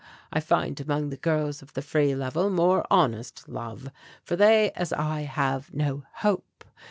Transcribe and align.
I 0.33 0.39
find 0.39 0.79
among 0.79 1.11
the 1.11 1.15
girls 1.15 1.61
of 1.61 1.73
the 1.75 1.83
Free 1.83 2.15
Level 2.15 2.49
more 2.49 2.87
honest 2.89 3.47
love, 3.47 3.91
for 4.23 4.35
they, 4.35 4.71
as 4.71 4.91
I, 4.91 5.21
have 5.25 5.71
no 5.75 6.05
hope. 6.13 6.63